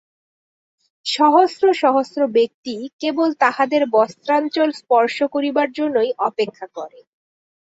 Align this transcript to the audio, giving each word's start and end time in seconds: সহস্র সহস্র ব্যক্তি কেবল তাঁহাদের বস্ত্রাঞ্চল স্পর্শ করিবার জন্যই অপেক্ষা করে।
সহস্র 1.05 1.63
সহস্র 1.81 2.19
ব্যক্তি 2.35 2.73
কেবল 3.01 3.29
তাঁহাদের 3.41 3.81
বস্ত্রাঞ্চল 3.95 4.69
স্পর্শ 4.79 5.17
করিবার 5.33 5.67
জন্যই 5.71 6.09
অপেক্ষা 6.27 6.67
করে। 6.77 6.99